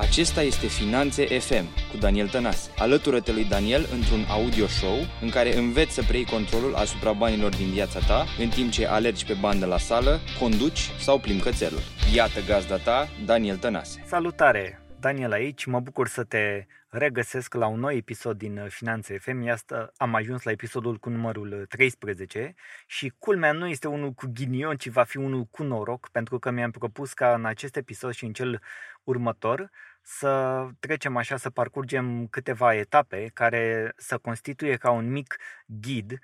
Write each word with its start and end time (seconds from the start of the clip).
Acesta 0.00 0.42
este 0.42 0.66
Finanțe 0.66 1.38
FM 1.38 1.64
cu 1.90 1.96
Daniel 1.96 2.28
Tănase. 2.28 2.70
Alătură-te 2.78 3.32
lui 3.32 3.44
Daniel 3.44 3.86
într-un 3.92 4.24
audio 4.28 4.66
show 4.66 4.96
în 5.20 5.30
care 5.30 5.56
înveți 5.56 5.94
să 5.94 6.02
preiei 6.02 6.24
controlul 6.24 6.74
asupra 6.74 7.12
banilor 7.12 7.56
din 7.56 7.70
viața 7.70 7.98
ta 8.06 8.24
în 8.38 8.48
timp 8.48 8.70
ce 8.70 8.86
alergi 8.86 9.26
pe 9.26 9.36
bandă 9.40 9.66
la 9.66 9.78
sală, 9.78 10.20
conduci 10.38 10.90
sau 10.98 11.18
plimbi 11.18 11.42
cățelul. 11.42 11.80
Iată 12.14 12.40
gazda 12.46 12.76
ta, 12.76 13.08
Daniel 13.24 13.56
Tănase. 13.56 14.02
Salutare! 14.06 14.82
Daniel 15.00 15.32
aici, 15.32 15.64
mă 15.64 15.80
bucur 15.80 16.08
să 16.08 16.24
te 16.24 16.66
regăsesc 16.88 17.54
la 17.54 17.66
un 17.66 17.80
nou 17.80 17.90
episod 17.90 18.38
din 18.38 18.66
Finanțe 18.68 19.18
FM. 19.18 19.40
Iată, 19.40 19.92
am 19.96 20.14
ajuns 20.14 20.42
la 20.42 20.50
episodul 20.50 20.96
cu 20.96 21.08
numărul 21.08 21.66
13 21.68 22.54
și 22.86 23.12
culmea 23.18 23.52
nu 23.52 23.66
este 23.66 23.88
unul 23.88 24.12
cu 24.12 24.30
ghinion, 24.34 24.76
ci 24.76 24.88
va 24.88 25.02
fi 25.02 25.16
unul 25.16 25.44
cu 25.44 25.62
noroc, 25.62 26.08
pentru 26.08 26.38
că 26.38 26.50
mi-am 26.50 26.70
propus 26.70 27.12
ca 27.12 27.34
în 27.34 27.44
acest 27.44 27.76
episod 27.76 28.12
și 28.12 28.24
în 28.24 28.32
cel 28.32 28.60
următor 29.04 29.70
să 30.12 30.66
trecem 30.80 31.16
așa, 31.16 31.36
să 31.36 31.50
parcurgem 31.50 32.26
câteva 32.26 32.74
etape 32.74 33.30
care 33.34 33.92
să 33.96 34.18
constituie 34.18 34.76
ca 34.76 34.90
un 34.90 35.10
mic 35.10 35.36
ghid 35.66 36.18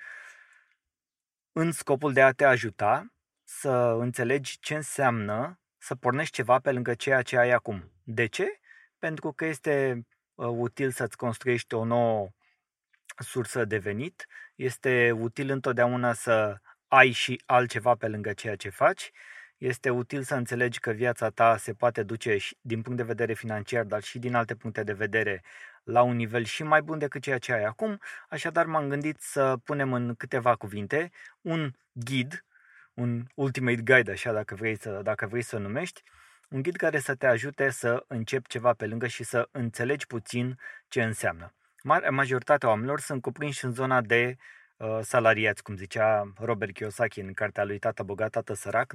în 1.53 1.73
scopul 1.73 2.13
de 2.13 2.23
a 2.23 2.33
te 2.33 2.45
ajuta 2.45 3.13
să 3.45 3.97
înțelegi 3.99 4.59
ce 4.61 4.75
înseamnă 4.75 5.61
să 5.79 5.95
pornești 5.95 6.35
ceva 6.35 6.59
pe 6.59 6.73
lângă 6.73 6.95
ceea 6.95 7.23
ce 7.23 7.39
ai 7.39 7.51
acum. 7.51 7.93
De 8.03 8.27
ce? 8.27 8.61
Pentru 8.99 9.33
că 9.33 9.45
este 9.45 10.07
uh, 10.35 10.49
util 10.49 10.91
să-ți 10.91 11.17
construiești 11.17 11.75
o 11.75 11.85
nouă 11.85 12.29
sursă 13.17 13.65
de 13.65 13.79
venit, 13.79 14.27
este 14.55 15.11
util 15.11 15.51
întotdeauna 15.51 16.13
să 16.13 16.57
ai 16.89 17.11
și 17.11 17.43
altceva 17.47 17.95
pe 17.95 18.09
lângă 18.09 18.33
ceea 18.33 18.57
ce 18.57 18.69
faci 18.69 19.11
este 19.59 19.91
util 19.91 20.23
să 20.23 20.35
înțelegi 20.35 20.79
că 20.79 20.91
viața 20.91 21.31
ta 21.31 21.57
se 21.57 21.73
poate 21.73 22.03
duce 22.03 22.37
și 22.37 22.57
din 22.61 22.83
punct 22.83 22.99
de 22.99 23.05
vedere 23.05 23.33
financiar, 23.33 23.85
dar 23.85 24.03
și 24.03 24.19
din 24.19 24.35
alte 24.35 24.55
puncte 24.55 24.83
de 24.83 24.93
vedere 24.93 25.43
la 25.85 26.03
un 26.03 26.17
nivel 26.17 26.45
și 26.45 26.63
mai 26.63 26.83
bun 26.83 26.99
decât 26.99 27.23
ceea 27.23 27.39
ce 27.39 27.53
ai 27.53 27.65
acum, 27.65 27.99
așadar 28.29 28.67
m-am 28.67 28.89
gândit 28.89 29.21
să 29.21 29.57
punem 29.65 29.93
în 29.93 30.15
câteva 30.15 30.55
cuvinte 30.55 31.11
un 31.41 31.71
ghid, 31.93 32.45
un 32.95 33.27
ultimate 33.35 33.83
guide, 33.83 34.11
așa 34.11 34.33
dacă 34.33 34.55
vrei 34.55 34.77
să, 34.77 35.01
dacă 35.03 35.27
vrei 35.27 35.43
să 35.43 35.59
numești, 35.59 36.03
un 36.49 36.63
ghid 36.63 36.77
care 36.77 36.99
să 36.99 37.15
te 37.15 37.27
ajute 37.27 37.71
să 37.71 38.05
începi 38.07 38.49
ceva 38.49 38.73
pe 38.73 38.87
lângă 38.87 39.07
și 39.07 39.25
să 39.25 39.49
înțelegi 39.51 40.07
puțin 40.07 40.59
ce 40.89 41.03
înseamnă. 41.03 41.55
Majoritatea 42.11 42.69
oamenilor 42.69 43.01
sunt 43.01 43.23
cuprinși 43.23 43.65
în 43.65 43.73
zona 43.73 44.01
de 44.01 44.37
Uh, 44.37 44.45
salariați, 45.01 45.63
cum 45.63 45.77
zicea 45.77 46.33
Robert 46.39 46.73
Kiyosaki 46.73 47.21
în 47.21 47.33
cartea 47.33 47.65
lui 47.65 47.79
Tata 47.79 48.03
Bogat, 48.03 48.31
Tata 48.31 48.55
Sărac, 48.55 48.95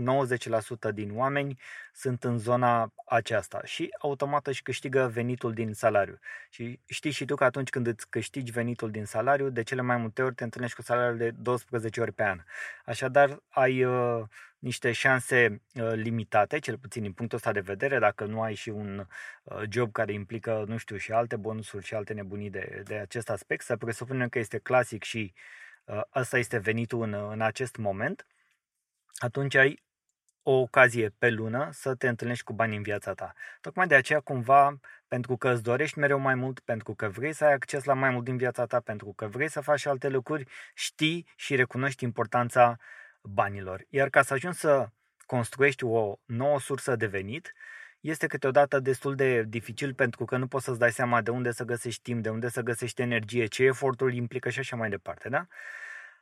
90% 0.91 0.93
din 0.93 1.17
oameni 1.17 1.59
sunt 1.93 2.23
în 2.23 2.37
zona 2.37 2.93
aceasta 3.05 3.61
și 3.63 3.89
automat 3.99 4.47
își 4.47 4.61
câștigă 4.61 5.09
venitul 5.13 5.53
din 5.53 5.73
salariu. 5.73 6.19
Și 6.49 6.79
știi 6.85 7.11
și 7.11 7.25
tu 7.25 7.35
că 7.35 7.43
atunci 7.43 7.69
când 7.69 7.87
îți 7.87 8.09
câștigi 8.09 8.51
venitul 8.51 8.91
din 8.91 9.05
salariu, 9.05 9.49
de 9.49 9.63
cele 9.63 9.81
mai 9.81 9.97
multe 9.97 10.21
ori 10.21 10.35
te 10.35 10.43
întâlnești 10.43 10.75
cu 10.75 10.81
salariul 10.81 11.17
de 11.17 11.31
12 11.31 12.01
ori 12.01 12.11
pe 12.11 12.23
an. 12.23 12.39
Așadar, 12.85 13.39
ai 13.49 13.83
uh, 13.83 14.23
niște 14.59 14.91
șanse 14.91 15.61
uh, 15.73 15.91
limitate, 15.93 16.59
cel 16.59 16.77
puțin 16.77 17.01
din 17.01 17.11
punctul 17.11 17.37
ăsta 17.37 17.51
de 17.51 17.59
vedere, 17.59 17.99
dacă 17.99 18.25
nu 18.25 18.41
ai 18.41 18.53
și 18.53 18.69
un 18.69 19.07
uh, 19.43 19.61
job 19.69 19.91
care 19.91 20.13
implică, 20.13 20.63
nu 20.67 20.77
știu, 20.77 20.97
și 20.97 21.11
alte 21.11 21.35
bonusuri 21.35 21.85
și 21.85 21.93
alte 21.93 22.13
nebunii 22.13 22.49
de, 22.49 22.81
de 22.85 22.95
acest 22.95 23.29
aspect, 23.29 23.63
să 23.63 23.77
presupunem 23.77 24.29
că 24.29 24.39
este 24.39 24.57
clasic 24.57 25.03
și 25.03 25.33
uh, 25.35 25.41
ăsta 26.15 26.37
este 26.37 26.57
venitul 26.57 27.01
în, 27.01 27.13
în 27.13 27.41
acest 27.41 27.75
moment, 27.75 28.27
atunci 29.17 29.55
ai 29.55 29.83
o 30.43 30.51
ocazie 30.51 31.09
pe 31.09 31.29
lună 31.29 31.69
să 31.71 31.95
te 31.95 32.07
întâlnești 32.07 32.43
cu 32.43 32.53
bani 32.53 32.75
în 32.75 32.81
viața 32.81 33.13
ta. 33.13 33.33
Tocmai 33.61 33.87
de 33.87 33.95
aceea, 33.95 34.19
cumva, 34.19 34.79
pentru 35.07 35.37
că 35.37 35.49
îți 35.49 35.63
dorești 35.63 35.99
mereu 35.99 36.19
mai 36.19 36.35
mult, 36.35 36.59
pentru 36.59 36.93
că 36.93 37.09
vrei 37.09 37.33
să 37.33 37.45
ai 37.45 37.53
acces 37.53 37.83
la 37.83 37.93
mai 37.93 38.09
mult 38.09 38.23
din 38.23 38.37
viața 38.37 38.65
ta, 38.65 38.79
pentru 38.79 39.13
că 39.13 39.27
vrei 39.27 39.49
să 39.49 39.61
faci 39.61 39.85
alte 39.85 40.09
lucruri, 40.09 40.47
știi 40.73 41.27
și 41.35 41.55
recunoști 41.55 42.03
importanța 42.03 42.77
banilor. 43.21 43.85
Iar 43.89 44.09
ca 44.09 44.21
să 44.21 44.33
ajungi 44.33 44.57
să 44.57 44.89
construiești 45.25 45.83
o 45.83 46.15
nouă 46.25 46.59
sursă 46.59 46.95
de 46.95 47.05
venit, 47.05 47.53
este 48.01 48.27
câteodată 48.27 48.79
destul 48.79 49.15
de 49.15 49.43
dificil 49.43 49.93
pentru 49.93 50.25
că 50.25 50.37
nu 50.37 50.47
poți 50.47 50.65
să-ți 50.65 50.79
dai 50.79 50.91
seama 50.91 51.21
de 51.21 51.31
unde 51.31 51.51
să 51.51 51.63
găsești 51.63 52.01
timp, 52.01 52.23
de 52.23 52.29
unde 52.29 52.49
să 52.49 52.61
găsești 52.61 53.01
energie, 53.01 53.45
ce 53.45 53.63
efortul 53.63 54.13
implică 54.13 54.49
și 54.49 54.59
așa 54.59 54.75
mai 54.75 54.89
departe, 54.89 55.29
da? 55.29 55.47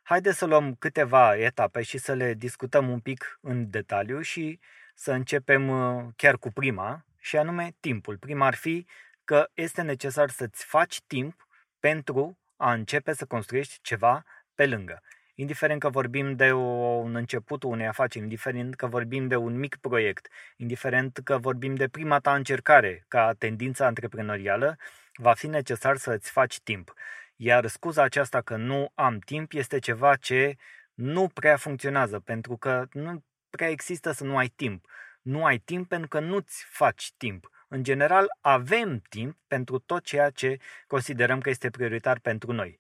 Haideți 0.03 0.37
să 0.37 0.45
luăm 0.45 0.75
câteva 0.75 1.37
etape 1.37 1.81
și 1.81 1.97
să 1.97 2.13
le 2.13 2.33
discutăm 2.33 2.89
un 2.89 2.99
pic 2.99 3.39
în 3.41 3.69
detaliu 3.69 4.21
și 4.21 4.59
să 4.95 5.11
începem 5.11 5.69
uh, 5.69 6.05
chiar 6.15 6.37
cu 6.37 6.51
prima, 6.51 7.05
și 7.19 7.37
anume 7.37 7.75
timpul. 7.79 8.17
Prima 8.17 8.45
ar 8.45 8.55
fi 8.55 8.85
că 9.23 9.49
este 9.53 9.81
necesar 9.81 10.29
să-ți 10.29 10.65
faci 10.65 11.01
timp 11.07 11.47
pentru 11.79 12.37
a 12.55 12.73
începe 12.73 13.13
să 13.13 13.25
construiești 13.25 13.79
ceva 13.81 14.23
pe 14.55 14.67
lângă 14.67 15.01
indiferent 15.39 15.79
că 15.79 15.89
vorbim 15.89 16.35
de 16.35 16.51
o, 16.51 16.59
un 17.07 17.15
început 17.15 17.63
unei 17.63 17.87
afaceri, 17.87 18.23
indiferent 18.23 18.75
că 18.75 18.87
vorbim 18.87 19.27
de 19.27 19.35
un 19.35 19.57
mic 19.59 19.75
proiect, 19.75 20.27
indiferent 20.57 21.19
că 21.23 21.37
vorbim 21.37 21.75
de 21.75 21.87
prima 21.87 22.19
ta 22.19 22.35
încercare 22.35 23.05
ca 23.07 23.33
tendință 23.37 23.83
antreprenorială, 23.83 24.77
va 25.13 25.33
fi 25.33 25.47
necesar 25.47 25.97
să 25.97 26.11
îți 26.11 26.31
faci 26.31 26.59
timp. 26.59 26.93
Iar 27.35 27.67
scuza 27.67 28.03
aceasta 28.03 28.41
că 28.41 28.55
nu 28.55 28.91
am 28.95 29.19
timp 29.19 29.53
este 29.53 29.79
ceva 29.79 30.15
ce 30.15 30.55
nu 30.93 31.27
prea 31.27 31.57
funcționează, 31.57 32.19
pentru 32.19 32.57
că 32.57 32.85
nu 32.91 33.23
prea 33.49 33.69
există 33.69 34.11
să 34.11 34.23
nu 34.23 34.37
ai 34.37 34.47
timp. 34.47 34.85
Nu 35.21 35.45
ai 35.45 35.57
timp 35.57 35.87
pentru 35.87 36.07
că 36.07 36.19
nu-ți 36.19 36.65
faci 36.69 37.13
timp. 37.17 37.49
În 37.67 37.83
general, 37.83 38.27
avem 38.41 39.01
timp 39.09 39.37
pentru 39.47 39.79
tot 39.79 40.03
ceea 40.03 40.29
ce 40.29 40.57
considerăm 40.87 41.39
că 41.39 41.49
este 41.49 41.69
prioritar 41.69 42.19
pentru 42.19 42.51
noi. 42.51 42.79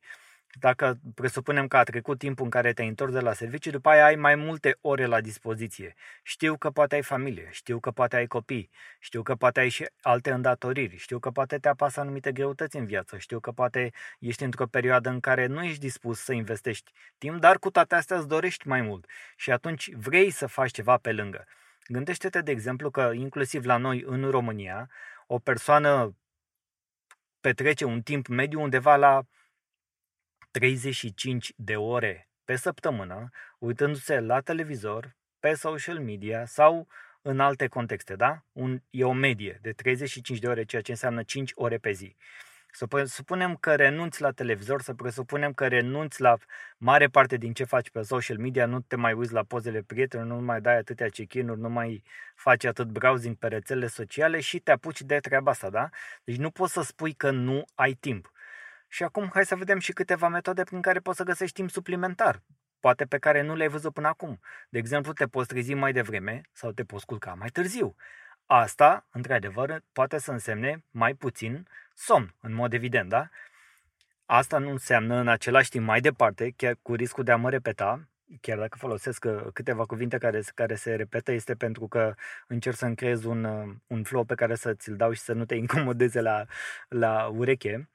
Dacă 0.51 0.99
presupunem 1.15 1.67
că 1.67 1.77
a 1.77 1.83
trecut 1.83 2.17
timpul 2.17 2.43
în 2.43 2.49
care 2.49 2.73
te-ai 2.73 2.87
întors 2.87 3.13
de 3.13 3.19
la 3.19 3.33
serviciu, 3.33 3.69
după 3.69 3.89
aia 3.89 4.05
ai 4.05 4.15
mai 4.15 4.35
multe 4.35 4.77
ore 4.81 5.05
la 5.05 5.21
dispoziție. 5.21 5.95
Știu 6.23 6.57
că 6.57 6.69
poate 6.69 6.95
ai 6.95 7.01
familie, 7.01 7.47
știu 7.51 7.79
că 7.79 7.91
poate 7.91 8.15
ai 8.15 8.27
copii, 8.27 8.69
știu 8.99 9.21
că 9.23 9.35
poate 9.35 9.59
ai 9.59 9.69
și 9.69 9.85
alte 10.01 10.31
îndatoriri, 10.31 10.97
știu 10.97 11.19
că 11.19 11.31
poate 11.31 11.57
te 11.57 11.67
apasă 11.67 11.99
anumite 11.99 12.31
greutăți 12.31 12.77
în 12.77 12.85
viață, 12.85 13.17
știu 13.17 13.39
că 13.39 13.51
poate 13.51 13.91
ești 14.19 14.43
într-o 14.43 14.65
perioadă 14.65 15.09
în 15.09 15.19
care 15.19 15.45
nu 15.45 15.63
ești 15.63 15.79
dispus 15.79 16.19
să 16.19 16.33
investești 16.33 16.91
timp, 17.17 17.39
dar 17.39 17.59
cu 17.59 17.69
toate 17.71 17.95
astea 17.95 18.17
îți 18.17 18.27
dorești 18.27 18.67
mai 18.67 18.81
mult 18.81 19.05
și 19.35 19.51
atunci 19.51 19.93
vrei 19.93 20.29
să 20.29 20.47
faci 20.47 20.71
ceva 20.71 20.97
pe 20.97 21.11
lângă. 21.11 21.45
Gândește-te, 21.87 22.41
de 22.41 22.51
exemplu, 22.51 22.89
că 22.91 23.11
inclusiv 23.13 23.65
la 23.65 23.77
noi 23.77 24.03
în 24.05 24.29
România, 24.29 24.89
o 25.27 25.39
persoană 25.39 26.15
petrece 27.41 27.85
un 27.85 28.01
timp 28.01 28.27
mediu 28.27 28.61
undeva 28.61 28.95
la 28.95 29.21
35 30.51 31.53
de 31.55 31.75
ore 31.75 32.29
pe 32.45 32.55
săptămână 32.55 33.29
uitându-se 33.59 34.19
la 34.19 34.39
televizor, 34.39 35.15
pe 35.39 35.53
social 35.53 35.99
media 35.99 36.45
sau 36.45 36.87
în 37.21 37.39
alte 37.39 37.67
contexte, 37.67 38.15
da? 38.15 38.43
Un, 38.51 38.81
e 38.89 39.03
o 39.03 39.11
medie 39.11 39.59
de 39.61 39.71
35 39.71 40.39
de 40.39 40.47
ore, 40.47 40.63
ceea 40.63 40.81
ce 40.81 40.91
înseamnă 40.91 41.23
5 41.23 41.51
ore 41.55 41.77
pe 41.77 41.91
zi. 41.91 42.15
Să 42.71 42.85
supunem 43.05 43.55
că 43.55 43.75
renunți 43.75 44.21
la 44.21 44.31
televizor, 44.31 44.81
să 44.81 44.93
presupunem 44.93 45.53
că 45.53 45.67
renunți 45.67 46.21
la 46.21 46.37
mare 46.77 47.07
parte 47.07 47.37
din 47.37 47.53
ce 47.53 47.63
faci 47.63 47.89
pe 47.89 48.01
social 48.01 48.37
media, 48.37 48.65
nu 48.65 48.79
te 48.79 48.95
mai 48.95 49.13
uiți 49.13 49.33
la 49.33 49.43
pozele 49.43 49.81
prietenilor, 49.81 50.37
nu 50.37 50.45
mai 50.45 50.61
dai 50.61 50.77
atâtea 50.77 51.07
check-in-uri, 51.07 51.59
nu 51.59 51.69
mai 51.69 52.03
faci 52.35 52.63
atât 52.63 52.87
browsing 52.87 53.35
pe 53.35 53.47
rețelele 53.47 53.87
sociale 53.87 54.39
și 54.39 54.59
te 54.59 54.71
apuci 54.71 55.01
de 55.01 55.19
treaba 55.19 55.51
asta, 55.51 55.69
da? 55.69 55.89
Deci 56.23 56.37
nu 56.37 56.49
poți 56.49 56.73
să 56.73 56.81
spui 56.81 57.13
că 57.13 57.31
nu 57.31 57.65
ai 57.75 57.93
timp. 57.93 58.31
Și 58.91 59.03
acum 59.03 59.29
hai 59.33 59.45
să 59.45 59.55
vedem 59.55 59.79
și 59.79 59.93
câteva 59.93 60.27
metode 60.27 60.63
prin 60.63 60.81
care 60.81 60.99
poți 60.99 61.17
să 61.17 61.23
găsești 61.23 61.55
timp 61.55 61.69
suplimentar, 61.69 62.41
poate 62.79 63.05
pe 63.05 63.17
care 63.17 63.41
nu 63.41 63.55
le-ai 63.55 63.69
văzut 63.69 63.93
până 63.93 64.07
acum. 64.07 64.39
De 64.69 64.77
exemplu, 64.77 65.13
te 65.13 65.27
poți 65.27 65.47
trezi 65.47 65.73
mai 65.73 65.93
devreme 65.93 66.41
sau 66.51 66.71
te 66.71 66.83
poți 66.83 67.05
culca 67.05 67.33
mai 67.33 67.49
târziu. 67.49 67.95
Asta, 68.45 69.07
într-adevăr, 69.11 69.81
poate 69.91 70.17
să 70.17 70.31
însemne 70.31 70.83
mai 70.91 71.13
puțin 71.13 71.67
somn, 71.93 72.35
în 72.41 72.53
mod 72.53 72.73
evident, 72.73 73.09
da? 73.09 73.29
Asta 74.25 74.57
nu 74.57 74.69
înseamnă 74.69 75.15
în 75.15 75.27
același 75.27 75.69
timp 75.69 75.85
mai 75.85 76.01
departe, 76.01 76.53
chiar 76.55 76.77
cu 76.81 76.93
riscul 76.93 77.23
de 77.23 77.31
a 77.31 77.35
mă 77.35 77.49
repeta, 77.49 78.09
chiar 78.41 78.57
dacă 78.57 78.77
folosesc 78.77 79.25
uh, 79.25 79.47
câteva 79.53 79.85
cuvinte 79.85 80.17
care, 80.17 80.41
care 80.55 80.75
se 80.75 80.95
repetă, 80.95 81.31
este 81.31 81.55
pentru 81.55 81.87
că 81.87 82.13
încerc 82.47 82.75
să-mi 82.75 82.95
creez 82.95 83.23
un, 83.23 83.43
uh, 83.43 83.75
un 83.87 84.03
flow 84.03 84.23
pe 84.23 84.35
care 84.35 84.55
să 84.55 84.73
ți-l 84.73 84.95
dau 84.95 85.11
și 85.11 85.21
să 85.21 85.33
nu 85.33 85.45
te 85.45 85.55
incomodeze 85.55 86.21
la, 86.21 86.45
la 86.87 87.27
ureche. 87.27 87.89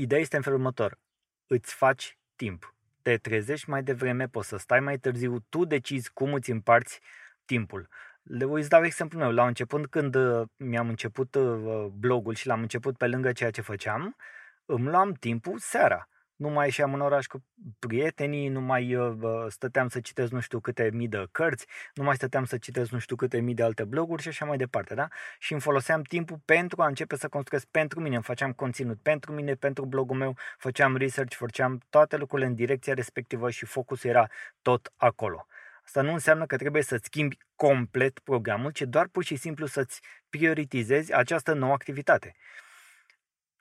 Ideea 0.00 0.20
este 0.20 0.36
în 0.36 0.42
felul 0.42 0.58
următor. 0.58 0.98
Îți 1.46 1.74
faci 1.74 2.18
timp. 2.36 2.74
Te 3.02 3.16
trezești 3.16 3.70
mai 3.70 3.82
devreme, 3.82 4.28
poți 4.28 4.48
să 4.48 4.56
stai 4.56 4.80
mai 4.80 4.98
târziu, 4.98 5.38
tu 5.48 5.64
decizi 5.64 6.10
cum 6.12 6.34
îți 6.34 6.50
împarți 6.50 7.00
timpul. 7.44 7.88
Le 8.22 8.44
voi 8.44 8.68
dau 8.68 8.84
exemplu 8.84 9.18
meu. 9.18 9.32
La 9.32 9.46
început, 9.46 9.86
când 9.86 10.14
uh, 10.14 10.48
mi-am 10.56 10.88
început 10.88 11.34
uh, 11.34 11.86
blogul 11.92 12.34
și 12.34 12.46
l-am 12.46 12.60
început 12.60 12.96
pe 12.96 13.06
lângă 13.06 13.32
ceea 13.32 13.50
ce 13.50 13.60
făceam, 13.60 14.16
îmi 14.64 14.88
luam 14.88 15.12
timpul 15.12 15.58
seara. 15.58 16.08
Nu 16.38 16.48
mai 16.48 16.64
ieșeam 16.64 16.94
în 16.94 17.00
oraș 17.00 17.26
cu 17.26 17.44
prietenii, 17.78 18.48
nu 18.48 18.60
mai 18.60 18.94
uh, 18.94 19.44
stăteam 19.48 19.88
să 19.88 20.00
citesc 20.00 20.32
nu 20.32 20.40
știu 20.40 20.60
câte 20.60 20.90
mii 20.92 21.08
de 21.08 21.26
cărți, 21.32 21.66
nu 21.94 22.04
mai 22.04 22.14
stăteam 22.14 22.44
să 22.44 22.58
citesc 22.58 22.90
nu 22.90 22.98
știu 22.98 23.16
câte 23.16 23.40
mii 23.40 23.54
de 23.54 23.62
alte 23.62 23.84
bloguri 23.84 24.22
și 24.22 24.28
așa 24.28 24.44
mai 24.44 24.56
departe, 24.56 24.94
da? 24.94 25.08
Și 25.38 25.52
îmi 25.52 25.60
foloseam 25.60 26.02
timpul 26.02 26.40
pentru 26.44 26.82
a 26.82 26.86
începe 26.86 27.16
să 27.16 27.28
construiesc 27.28 27.66
pentru 27.70 28.00
mine, 28.00 28.14
îmi 28.14 28.24
făceam 28.24 28.52
conținut 28.52 28.98
pentru 29.02 29.32
mine, 29.32 29.54
pentru 29.54 29.84
blogul 29.84 30.16
meu, 30.16 30.36
făceam 30.58 30.96
research, 30.96 31.36
făceam 31.36 31.80
toate 31.90 32.16
lucrurile 32.16 32.48
în 32.48 32.54
direcția 32.54 32.94
respectivă 32.94 33.50
și 33.50 33.64
focusul 33.64 34.10
era 34.10 34.28
tot 34.62 34.92
acolo. 34.96 35.46
Asta 35.84 36.02
nu 36.02 36.12
înseamnă 36.12 36.46
că 36.46 36.56
trebuie 36.56 36.82
să-ți 36.82 37.04
schimbi 37.04 37.36
complet 37.56 38.18
programul, 38.18 38.70
ci 38.70 38.82
doar 38.82 39.08
pur 39.08 39.24
și 39.24 39.36
simplu 39.36 39.66
să-ți 39.66 40.00
prioritizezi 40.28 41.14
această 41.14 41.52
nouă 41.52 41.72
activitate. 41.72 42.34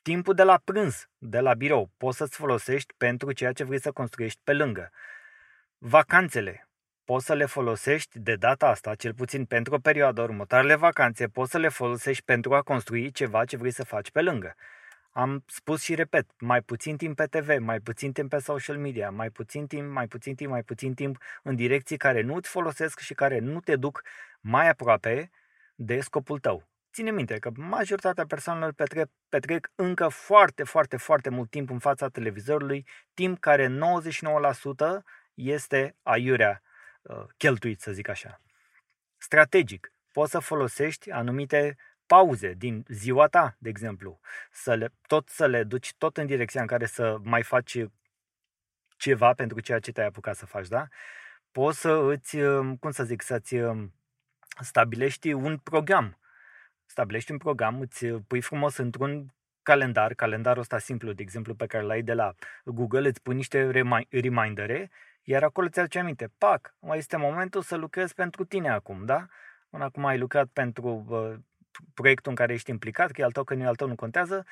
Timpul 0.08 0.34
de 0.34 0.44
la 0.44 0.62
prânz, 0.64 1.08
de 1.18 1.40
la 1.40 1.54
birou, 1.54 1.92
poți 1.98 2.18
să-ți 2.18 2.36
folosești 2.36 2.94
pentru 2.98 3.32
ceea 3.32 3.52
ce 3.52 3.64
vrei 3.64 3.82
să 3.82 3.92
construiești 3.92 4.40
pe 4.44 4.54
lângă. 4.54 4.90
Vacanțele, 5.78 6.68
poți 7.06 7.26
să 7.26 7.34
le 7.34 7.46
folosești 7.46 8.20
de 8.20 8.36
data 8.36 8.68
asta, 8.68 8.96
cel 8.96 9.14
puțin 9.14 9.46
pentru 9.46 9.74
o 9.74 9.78
perioadă 9.78 10.22
următoarele 10.22 10.76
vacanțe, 10.76 11.28
poți 11.28 11.52
să 11.52 11.58
le 11.58 11.68
folosești 11.68 12.24
pentru 12.24 12.56
a 12.56 12.62
construi 12.62 13.12
ceva 13.12 13.46
ce 13.46 13.58
vrei 13.58 13.72
să 13.72 13.84
faci 13.84 14.12
pe 14.12 14.22
lângă. 14.22 14.56
Am 15.12 15.44
spus 15.48 15.82
și 15.82 15.96
repet, 15.96 16.26
mai 16.40 16.62
puțin 16.62 16.98
timp 16.98 17.16
pe 17.16 17.26
TV, 17.26 17.58
mai 17.58 17.80
puțin 17.80 18.12
timp 18.12 18.30
pe 18.30 18.38
social 18.40 18.78
media, 18.78 19.10
mai 19.10 19.30
puțin 19.30 19.68
timp, 19.68 19.92
mai 19.92 20.08
puțin 20.08 20.36
timp, 20.36 20.52
mai 20.52 20.64
puțin 20.64 20.94
timp 20.94 21.18
în 21.44 21.56
direcții 21.56 21.98
care 21.98 22.22
nu 22.22 22.36
îți 22.36 22.50
folosesc 22.50 23.00
și 23.00 23.14
care 23.14 23.40
nu 23.40 23.60
te 23.60 23.76
duc 23.76 24.04
mai 24.40 24.70
aproape 24.70 25.30
de 25.76 26.00
scopul 26.00 26.40
tău. 26.40 26.68
Ține 26.98 27.12
minte 27.12 27.40
că 27.40 27.52
majoritatea 27.56 28.26
persoanelor 28.26 28.74
petrec, 28.74 29.10
petrec 29.30 29.72
încă 29.76 30.08
foarte, 30.08 30.64
foarte, 30.64 30.98
foarte 30.98 31.30
mult 31.30 31.50
timp 31.50 31.70
în 31.70 31.80
fața 31.80 32.08
televizorului, 32.08 32.88
timp 33.14 33.40
care 33.40 33.68
99% 33.68 35.04
este 35.34 35.96
aiurea 36.04 36.62
uh, 37.02 37.24
cheltuit, 37.38 37.82
să 37.82 37.92
zic 37.92 38.08
așa. 38.08 38.42
Strategic, 39.18 39.92
poți 40.12 40.32
să 40.32 40.40
folosești 40.40 41.12
anumite 41.12 41.78
pauze 42.06 42.54
din 42.54 42.86
ziua 42.88 43.28
ta, 43.28 43.56
de 43.58 43.70
exemplu, 43.70 44.20
să 44.52 44.74
le, 44.74 44.94
tot 45.08 45.30
să 45.30 45.46
le 45.46 45.64
duci 45.64 45.94
tot 45.98 46.18
în 46.18 46.26
direcția 46.26 46.62
în 46.62 46.68
care 46.68 46.86
să 46.86 47.18
mai 47.24 47.44
faci 47.44 47.78
ceva 48.96 49.34
pentru 49.34 49.60
ceea 49.60 49.80
ce 49.80 49.92
te-ai 49.92 50.08
apucat 50.08 50.36
să 50.36 50.46
faci, 50.46 50.68
da? 50.68 50.88
Poți 51.52 51.80
să 51.80 51.92
îți, 51.92 52.38
um, 52.38 52.78
cum 52.78 52.92
să 52.92 53.04
zic, 53.04 53.22
să-ți 53.22 53.56
um, 53.56 53.94
stabilești 54.62 55.32
un 55.32 55.58
program. 55.58 56.18
Stabilești 56.98 57.32
un 57.32 57.38
program, 57.38 57.80
îți 57.80 58.06
pui 58.08 58.42
frumos 58.42 58.78
într-un 58.78 59.34
calendar, 59.62 60.14
calendarul 60.14 60.62
ăsta 60.62 60.78
simplu, 60.78 61.12
de 61.12 61.22
exemplu, 61.22 61.56
pe 61.56 61.66
care 61.66 61.84
l-ai 61.84 62.02
de 62.02 62.14
la 62.14 62.34
Google, 62.64 63.08
îți 63.08 63.22
pui 63.22 63.36
niște 63.36 63.70
remindere, 64.10 64.90
iar 65.24 65.44
acolo 65.44 65.68
ți 65.68 65.80
aduce 65.80 66.00
aminte, 66.00 66.32
pac, 66.38 66.76
mai 66.80 66.98
este 66.98 67.18
momentul 67.18 67.62
să 67.62 67.76
lucrezi 67.76 68.14
pentru 68.14 68.46
tine 68.46 68.70
acum, 68.70 69.06
da? 69.06 69.28
Până 69.70 69.84
acum 69.84 70.06
ai 70.06 70.18
lucrat 70.18 70.48
pentru 70.54 71.06
uh, 71.08 71.34
proiectul 71.94 72.32
în 72.32 72.36
care 72.36 72.54
ești 72.54 72.70
implicat, 72.70 73.12
că 73.12 73.22
e 73.22 73.24
al 73.24 73.32
tău, 73.32 73.44
că 73.44 73.54
nu 73.54 73.64
e 73.64 73.66
al 73.66 73.76
tău, 73.76 73.88
nu 73.88 73.96
contează, 73.96 74.46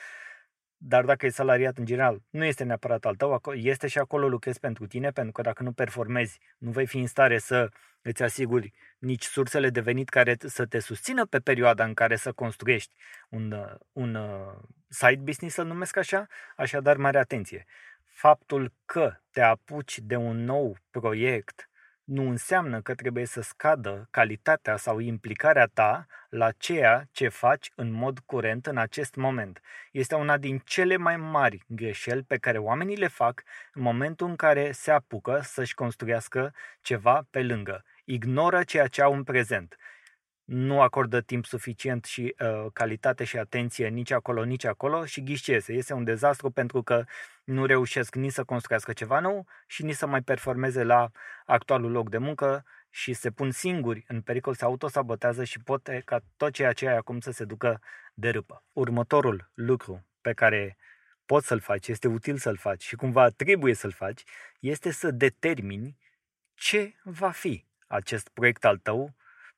dar 0.87 1.05
dacă 1.05 1.25
e 1.25 1.29
salariat 1.29 1.77
în 1.77 1.85
general, 1.85 2.21
nu 2.29 2.43
este 2.43 2.63
neapărat 2.63 3.05
al 3.05 3.15
tău, 3.15 3.41
este 3.53 3.87
și 3.87 3.97
acolo 3.97 4.27
lucrezi 4.27 4.59
pentru 4.59 4.87
tine, 4.87 5.11
pentru 5.11 5.31
că 5.31 5.41
dacă 5.41 5.63
nu 5.63 5.71
performezi, 5.71 6.39
nu 6.57 6.71
vei 6.71 6.85
fi 6.85 6.97
în 6.97 7.07
stare 7.07 7.37
să 7.37 7.69
îți 8.01 8.23
asiguri 8.23 8.73
nici 8.97 9.23
sursele 9.23 9.69
de 9.69 9.79
venit 9.79 10.09
care 10.09 10.35
să 10.39 10.65
te 10.65 10.79
susțină 10.79 11.25
pe 11.25 11.39
perioada 11.39 11.83
în 11.83 11.93
care 11.93 12.15
să 12.15 12.31
construiești 12.31 12.93
un, 13.29 13.77
un 13.91 14.15
uh, 14.15 14.53
side 14.87 15.21
business, 15.23 15.55
să-l 15.55 15.65
numesc 15.65 15.97
așa, 15.97 16.27
așadar 16.55 16.97
mare 16.97 17.17
atenție. 17.17 17.65
Faptul 18.03 18.73
că 18.85 19.13
te 19.31 19.41
apuci 19.41 19.99
de 19.99 20.15
un 20.15 20.43
nou 20.43 20.77
proiect 20.89 21.69
nu 22.05 22.29
înseamnă 22.29 22.81
că 22.81 22.95
trebuie 22.95 23.25
să 23.25 23.41
scadă 23.41 24.07
calitatea 24.11 24.75
sau 24.77 24.99
implicarea 24.99 25.65
ta 25.73 26.05
la 26.29 26.51
ceea 26.51 27.07
ce 27.11 27.27
faci 27.27 27.71
în 27.75 27.91
mod 27.91 28.19
curent 28.19 28.65
în 28.65 28.77
acest 28.77 29.15
moment. 29.15 29.61
Este 29.91 30.15
una 30.15 30.37
din 30.37 30.61
cele 30.65 30.97
mai 30.97 31.17
mari 31.17 31.63
greșeli 31.67 32.23
pe 32.23 32.37
care 32.37 32.57
oamenii 32.57 32.97
le 32.97 33.07
fac 33.07 33.43
în 33.73 33.81
momentul 33.81 34.27
în 34.27 34.35
care 34.35 34.71
se 34.71 34.91
apucă 34.91 35.39
să-și 35.43 35.73
construiască 35.73 36.53
ceva 36.81 37.27
pe 37.29 37.43
lângă. 37.43 37.83
Ignoră 38.05 38.63
ceea 38.63 38.87
ce 38.87 39.01
au 39.01 39.13
în 39.13 39.23
prezent 39.23 39.75
nu 40.45 40.81
acordă 40.81 41.21
timp 41.21 41.45
suficient 41.45 42.05
și 42.05 42.35
uh, 42.39 42.65
calitate 42.73 43.23
și 43.23 43.37
atenție 43.37 43.87
nici 43.87 44.11
acolo, 44.11 44.43
nici 44.43 44.65
acolo 44.65 45.05
și 45.05 45.23
ghiși 45.23 45.43
ce 45.43 45.51
este. 45.51 45.73
Este 45.73 45.93
un 45.93 46.03
dezastru 46.03 46.49
pentru 46.49 46.83
că 46.83 47.03
nu 47.43 47.65
reușesc 47.65 48.15
nici 48.15 48.31
să 48.31 48.43
construiască 48.43 48.93
ceva 48.93 49.19
nou 49.19 49.47
și 49.67 49.83
nici 49.83 49.95
să 49.95 50.07
mai 50.07 50.21
performeze 50.21 50.83
la 50.83 51.11
actualul 51.45 51.91
loc 51.91 52.09
de 52.09 52.17
muncă 52.17 52.65
și 52.89 53.13
se 53.13 53.31
pun 53.31 53.51
singuri 53.51 54.03
în 54.07 54.21
pericol, 54.21 54.53
se 54.53 54.65
autosabotează 54.65 55.43
și 55.43 55.59
pot 55.59 55.89
ca 56.05 56.19
tot 56.37 56.53
ceea 56.53 56.73
ce 56.73 56.87
ai 56.87 56.97
acum 56.97 57.19
să 57.19 57.31
se 57.31 57.45
ducă 57.45 57.81
de 58.13 58.29
râpă. 58.29 58.63
Următorul 58.73 59.51
lucru 59.53 60.05
pe 60.21 60.33
care 60.33 60.77
poți 61.25 61.47
să-l 61.47 61.59
faci, 61.59 61.87
este 61.87 62.07
util 62.07 62.37
să-l 62.37 62.57
faci 62.57 62.83
și 62.83 62.95
cumva 62.95 63.29
trebuie 63.29 63.73
să-l 63.73 63.91
faci, 63.91 64.23
este 64.59 64.91
să 64.91 65.11
determini 65.11 65.97
ce 66.53 66.95
va 67.03 67.31
fi 67.31 67.65
acest 67.87 68.29
proiect 68.29 68.65
al 68.65 68.77
tău 68.77 69.15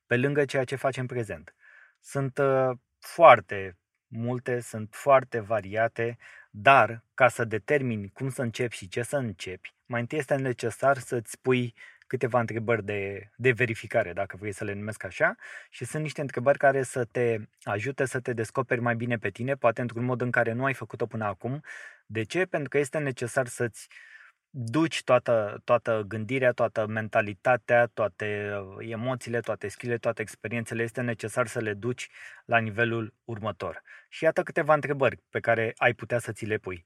pe 0.08 0.18
lângă 0.18 0.46
ceea 0.46 0.64
ce 0.64 0.76
faci 0.76 0.98
în 0.98 1.06
prezent. 1.06 1.56
Sunt 2.02 2.38
uh, 2.38 2.70
foarte 3.00 3.78
multe, 4.08 4.60
sunt 4.60 4.90
foarte 4.96 5.40
variate, 5.40 6.18
dar 6.50 7.04
ca 7.14 7.28
să 7.28 7.46
determini 7.46 8.10
cum 8.10 8.30
să 8.30 8.42
începi 8.42 8.76
și 8.76 8.88
ce 8.88 9.02
să 9.02 9.18
începi, 9.18 9.74
mai 9.86 10.00
întâi 10.02 10.18
este 10.18 10.36
necesar 10.36 10.98
să-ți 10.98 11.42
pui 11.42 11.74
câteva 12.08 12.40
întrebări 12.40 12.86
de, 12.86 13.30
de 13.36 13.52
verificare, 13.52 14.14
dacă 14.14 14.38
vrei 14.40 14.52
să 14.52 14.64
le 14.64 14.74
numesc 14.74 15.04
așa, 15.04 15.36
și 15.70 15.86
sunt 15.86 16.04
niște 16.04 16.22
întrebări 16.22 16.58
care 16.58 16.84
să 16.84 17.06
te 17.06 17.38
ajute 17.64 18.06
să 18.06 18.20
te 18.20 18.34
descoperi 18.34 18.82
mai 18.82 18.96
bine 18.96 19.18
pe 19.18 19.30
tine, 19.30 19.56
poate 19.56 19.82
într-un 19.82 20.04
mod 20.04 20.22
în 20.22 20.32
care 20.32 20.52
nu 20.52 20.66
ai 20.66 20.74
făcut-o 20.74 21.06
până 21.06 21.26
acum. 21.26 21.62
De 22.06 22.24
ce? 22.24 22.46
Pentru 22.46 22.70
că 22.70 22.78
este 22.78 22.98
necesar 22.98 23.48
să-ți 23.48 23.88
uh, 23.90 24.17
duci 24.50 25.04
toată, 25.04 25.62
toată 25.64 26.04
gândirea, 26.08 26.52
toată 26.52 26.86
mentalitatea, 26.86 27.86
toate 27.86 28.54
uh, 28.56 28.90
emoțiile, 28.90 29.40
toate 29.40 29.68
skills 29.68 30.00
toate 30.00 30.22
experiențele, 30.22 30.84
este 30.84 31.02
necesar 31.02 31.48
să 31.48 31.60
le 31.60 31.74
duci 31.74 32.10
la 32.46 32.58
nivelul 32.58 33.14
următor. 33.24 33.82
Și 34.10 34.24
iată 34.24 34.44
câteva 34.44 34.74
întrebări 34.74 35.24
pe 35.30 35.40
care 35.40 35.74
ai 35.78 35.94
putea 35.94 36.20
să 36.20 36.32
ți 36.32 36.46
le 36.46 36.58
pui. 36.58 36.86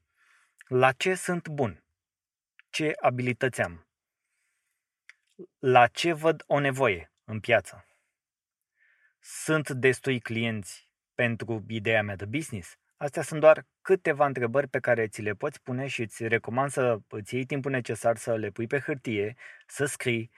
La 0.66 0.92
ce 0.92 1.14
sunt 1.14 1.48
bun? 1.48 1.84
Ce 2.70 2.92
abilități 3.00 3.60
am? 3.60 3.86
La 5.58 5.86
ce 5.86 6.12
văd 6.12 6.44
o 6.46 6.58
nevoie 6.58 7.12
în 7.24 7.40
piață? 7.40 7.86
Sunt 9.20 9.70
destui 9.70 10.20
clienți 10.20 10.90
pentru 11.14 11.64
ideea 11.68 12.02
mea 12.02 12.16
de 12.16 12.24
business? 12.24 12.78
Astea 13.02 13.22
sunt 13.22 13.40
doar 13.40 13.64
câteva 13.80 14.26
întrebări 14.26 14.68
pe 14.68 14.78
care 14.78 15.06
ți 15.06 15.22
le 15.22 15.32
poți 15.32 15.62
pune 15.62 15.86
și 15.86 16.00
îți 16.00 16.26
recomand 16.26 16.70
să 16.70 16.98
îți 17.08 17.34
iei 17.34 17.44
timpul 17.44 17.70
necesar 17.70 18.16
să 18.16 18.34
le 18.34 18.50
pui 18.50 18.66
pe 18.66 18.78
hârtie, 18.78 19.36
să 19.66 19.84
scrii 19.84 20.30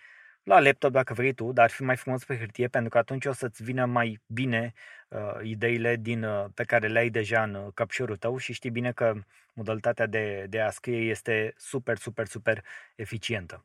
la 0.43 0.61
laptop 0.61 0.93
dacă 0.93 1.15
vrei 1.15 1.33
tu, 1.33 1.53
dar 1.53 1.65
ar 1.65 1.71
fi 1.71 1.83
mai 1.83 1.97
frumos 1.97 2.25
pe 2.25 2.39
hârtie 2.39 2.69
pentru 2.69 2.91
că 2.91 2.99
atunci 2.99 3.25
o 3.25 3.33
să-ți 3.33 3.63
vină 3.63 3.85
mai 3.85 4.21
bine 4.27 4.73
uh, 5.09 5.39
ideile 5.43 5.97
din, 5.97 6.25
uh, 6.25 6.45
pe 6.55 6.65
care 6.65 6.89
le 6.89 6.99
ai 6.99 7.11
deja 7.11 7.43
în 7.43 7.55
uh, 7.55 7.73
căpșorul 7.75 8.17
tău 8.17 8.37
și 8.37 8.53
știi 8.53 8.71
bine 8.71 8.93
că 8.93 9.15
modalitatea 9.53 10.07
de, 10.07 10.47
de 10.49 10.61
a 10.61 10.71
scrie 10.71 11.11
este 11.11 11.55
super, 11.57 11.97
super, 11.97 12.27
super 12.27 12.65
eficientă. 12.95 13.65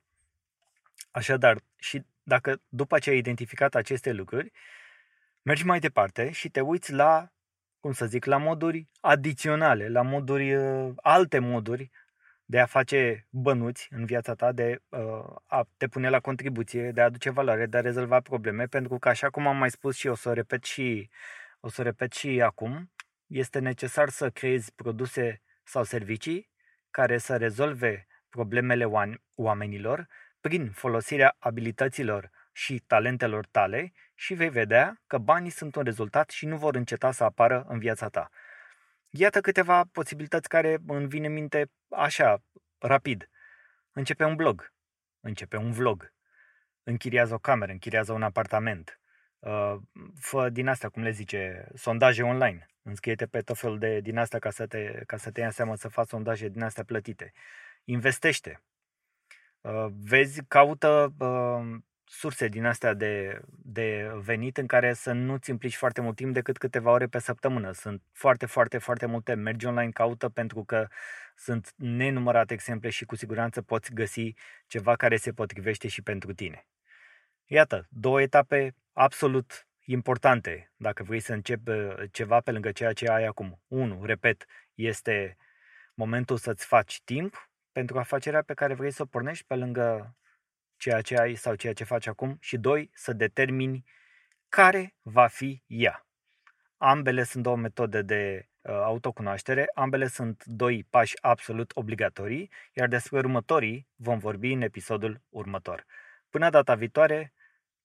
Așadar, 1.12 1.62
și 1.77 2.03
dacă 2.24 2.62
după 2.69 3.00
ce 3.00 3.09
ai 3.09 3.17
identificat 3.17 3.75
aceste 3.75 4.12
lucruri, 4.12 4.51
mergi 5.41 5.65
mai 5.65 5.79
departe 5.79 6.31
și 6.31 6.50
te 6.50 6.62
uiți 6.62 6.93
la 6.93 7.29
cum 7.79 7.91
să 7.91 8.05
zic, 8.05 8.25
la 8.25 8.38
moduri 8.38 8.88
adiționale, 9.00 9.89
la 9.89 10.01
moduri, 10.01 10.55
uh, 10.55 10.93
alte 10.95 11.39
moduri 11.39 11.89
de 12.45 12.59
a 12.59 12.65
face 12.65 13.27
bănuți 13.29 13.88
în 13.91 14.05
viața 14.05 14.33
ta, 14.33 14.51
de 14.51 14.81
uh, 14.89 15.36
a 15.45 15.67
te 15.77 15.88
pune 15.88 16.09
la 16.09 16.19
contribuție, 16.19 16.91
de 16.91 17.01
a 17.01 17.03
aduce 17.03 17.29
valoare, 17.29 17.65
de 17.65 17.77
a 17.77 17.81
rezolva 17.81 18.19
probleme, 18.19 18.65
pentru 18.65 18.98
că 18.98 19.09
așa 19.09 19.29
cum 19.29 19.48
am 19.48 19.57
mai 19.57 19.69
spus 19.71 19.95
și 19.95 20.07
o 20.07 20.15
să 20.15 20.29
o 20.29 20.33
repet 20.33 20.63
și, 20.63 21.09
o 21.59 21.69
să 21.69 21.81
o 21.81 21.83
repet 21.83 22.13
și 22.13 22.41
acum, 22.41 22.91
este 23.27 23.59
necesar 23.59 24.09
să 24.09 24.29
creezi 24.29 24.74
produse 24.75 25.41
sau 25.63 25.83
servicii 25.83 26.50
care 26.89 27.17
să 27.17 27.38
rezolve 27.38 28.07
problemele 28.29 28.86
oamenilor 29.36 30.07
prin 30.41 30.71
folosirea 30.71 31.36
abilităților 31.39 32.29
și 32.51 32.79
talentelor 32.88 33.46
tale 33.46 33.91
și 34.15 34.34
vei 34.34 34.50
vedea 34.50 35.01
că 35.08 35.18
banii 35.18 35.50
sunt 35.50 35.75
un 35.75 35.84
rezultat 35.84 36.29
și 36.29 36.46
nu 36.46 36.58
vor 36.58 36.75
înceta 36.75 37.12
să 37.12 37.24
apară 37.24 37.65
în 37.68 37.79
viața 37.79 38.10
ta. 38.10 38.29
Iată 39.10 39.41
câteva 39.41 39.84
posibilități 39.91 40.48
care 40.48 40.77
îmi 40.88 41.08
vin 41.08 41.24
în 41.24 41.34
minte 41.34 41.72
așa, 41.89 42.44
rapid. 42.77 43.29
Începe 43.91 44.24
un 44.24 44.36
blog, 44.36 44.74
începe 45.20 45.58
un 45.58 45.72
vlog, 45.72 46.13
închiriază 46.84 47.34
o 47.34 47.38
cameră, 47.38 47.72
închiriază 47.72 48.13
un 48.13 48.24
apartament, 48.24 49.00
uh, 49.39 49.75
fă 50.20 50.50
din 50.50 50.68
asta, 50.68 50.89
cum 50.89 51.03
le 51.03 51.12
zice, 51.12 51.68
sondaje 51.75 52.24
online, 52.24 52.65
înscrie-te 52.82 53.25
pe 53.25 53.41
tot 53.41 53.58
felul 53.58 53.79
de 53.79 54.00
din 54.00 54.18
asta 54.18 54.39
ca 54.39 54.50
să 54.50 54.68
te, 54.68 55.03
ca 55.06 55.18
să 55.18 55.32
te 55.32 55.39
ia 55.39 55.50
seama 55.50 55.75
să 55.75 55.88
faci 55.88 56.08
sondaje 56.08 56.48
din 56.48 56.62
astea 56.62 56.84
plătite. 56.84 57.32
investește. 57.84 58.63
Uh, 59.62 59.86
vezi, 59.89 60.44
caută 60.48 61.13
uh, 61.20 61.77
surse 62.09 62.47
din 62.47 62.65
astea 62.65 62.93
de, 62.93 63.41
de 63.49 64.11
venit 64.15 64.57
în 64.57 64.67
care 64.67 64.93
să 64.93 65.11
nu-ți 65.11 65.49
implici 65.49 65.75
foarte 65.75 66.01
mult 66.01 66.15
timp 66.15 66.33
decât 66.33 66.57
câteva 66.57 66.91
ore 66.91 67.07
pe 67.07 67.19
săptămână. 67.19 67.71
Sunt 67.71 68.01
foarte, 68.11 68.45
foarte, 68.45 68.77
foarte 68.77 69.05
multe. 69.05 69.33
Mergi 69.33 69.65
online, 69.65 69.91
caută 69.91 70.29
pentru 70.29 70.63
că 70.63 70.87
sunt 71.35 71.73
nenumărate 71.75 72.53
exemple 72.53 72.89
și 72.89 73.05
cu 73.05 73.15
siguranță 73.15 73.61
poți 73.61 73.93
găsi 73.93 74.33
ceva 74.67 74.95
care 74.95 75.17
se 75.17 75.31
potrivește 75.31 75.87
și 75.87 76.01
pentru 76.01 76.33
tine. 76.33 76.67
Iată, 77.45 77.87
două 77.89 78.21
etape 78.21 78.75
absolut 78.93 79.67
importante 79.85 80.71
dacă 80.75 81.03
vrei 81.03 81.19
să 81.19 81.33
începi 81.33 81.69
uh, 81.69 81.95
ceva 82.11 82.39
pe 82.39 82.51
lângă 82.51 82.71
ceea 82.71 82.93
ce 82.93 83.09
ai 83.09 83.25
acum. 83.25 83.61
Unu, 83.67 84.05
repet, 84.05 84.45
este 84.73 85.37
momentul 85.93 86.37
să-ți 86.37 86.65
faci 86.65 87.01
timp 87.03 87.49
pentru 87.71 87.99
afacerea 87.99 88.41
pe 88.41 88.53
care 88.53 88.73
vrei 88.73 88.91
să 88.91 89.01
o 89.01 89.05
pornești 89.05 89.45
pe 89.45 89.55
lângă 89.55 90.15
ceea 90.79 91.01
ce 91.01 91.15
ai 91.15 91.36
sau 91.36 91.55
ceea 91.55 91.74
ce 91.74 91.83
faci 91.83 92.07
acum 92.07 92.38
și 92.39 92.57
doi, 92.57 92.89
să 92.93 93.13
determini 93.13 93.83
care 94.50 94.95
va 95.01 95.27
fi 95.27 95.63
ea. 95.67 96.07
Ambele 96.77 97.24
sunt 97.24 97.43
două 97.43 97.55
metode 97.55 98.01
de 98.01 98.48
uh, 98.62 98.71
autocunoaștere, 98.71 99.71
ambele 99.74 100.07
sunt 100.07 100.43
doi 100.45 100.86
pași 100.89 101.13
absolut 101.21 101.71
obligatorii, 101.75 102.51
iar 102.74 102.88
despre 102.88 103.17
următorii 103.17 103.88
vom 103.95 104.17
vorbi 104.17 104.51
în 104.51 104.62
episodul 104.62 105.21
următor. 105.29 105.86
Până 106.29 106.50
data 106.50 106.75
viitoare, 106.75 107.33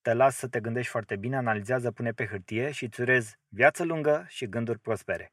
te 0.03 0.13
las 0.13 0.37
să 0.37 0.49
te 0.49 0.61
gândești 0.61 0.91
foarte 0.91 1.17
bine, 1.17 1.37
analizează, 1.37 1.91
pune 1.91 2.13
pe 2.13 2.27
hârtie 2.27 2.71
și 2.71 2.85
îți 2.85 3.01
urez 3.01 3.35
viață 3.49 3.85
lungă 3.85 4.25
și 4.29 4.47
gânduri 4.49 4.79
prospere. 4.79 5.33